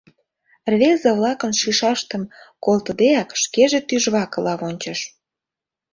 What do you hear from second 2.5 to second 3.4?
колтыдеак,